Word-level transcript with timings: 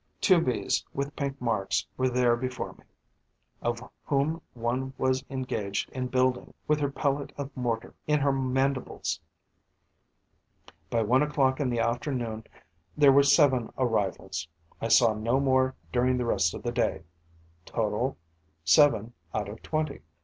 Two 0.19 0.41
Bees 0.41 0.83
with 0.95 1.15
pink 1.15 1.39
marks 1.39 1.85
were 1.95 2.09
there 2.09 2.35
before 2.35 2.73
me, 2.73 2.85
of 3.61 3.83
whom 4.05 4.41
one 4.55 4.93
was 4.97 5.23
engaged 5.29 5.91
in 5.91 6.07
building, 6.07 6.55
with 6.67 6.79
her 6.79 6.89
pellet 6.89 7.31
of 7.37 7.55
mortar 7.55 7.93
in 8.07 8.19
her 8.19 8.31
mandibles. 8.31 9.19
By 10.89 11.03
one 11.03 11.21
o'clock 11.21 11.59
in 11.59 11.69
the 11.69 11.79
afternoon 11.81 12.45
there 12.97 13.11
were 13.11 13.21
seven 13.21 13.71
arrivals; 13.77 14.47
I 14.81 14.87
saw 14.87 15.13
no 15.13 15.39
more 15.39 15.75
during 15.93 16.17
the 16.17 16.25
rest 16.25 16.55
of 16.55 16.63
the 16.63 16.71
day. 16.71 17.03
Total: 17.63 18.17
seven 18.63 19.13
out 19.35 19.47
of 19.49 19.61
twenty. 19.61 20.01